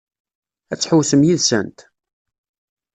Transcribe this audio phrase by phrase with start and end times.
[0.71, 1.79] Ad tḥewwsem yid-sent?